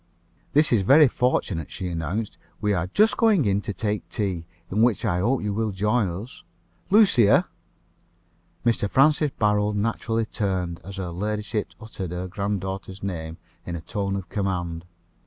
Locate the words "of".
14.15-14.27